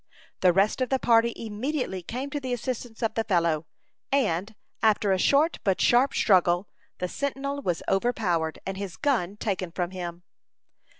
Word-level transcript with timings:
The 0.39 0.51
rest 0.51 0.81
of 0.81 0.89
the 0.89 0.97
party 0.97 1.31
immediately 1.35 2.01
came 2.01 2.31
to 2.31 2.39
the 2.39 2.53
assistance 2.53 3.03
of 3.03 3.13
the 3.13 3.23
fellow, 3.23 3.67
and, 4.11 4.55
after 4.81 5.11
a 5.11 5.19
short 5.19 5.59
but 5.63 5.79
sharp 5.79 6.15
struggle, 6.15 6.67
the 6.97 7.07
sentinel 7.07 7.61
was 7.61 7.83
overpowered, 7.87 8.57
and 8.65 8.77
his 8.77 8.97
gun 8.97 9.37
taken 9.37 9.71
from 9.71 9.91
him. 9.91 10.23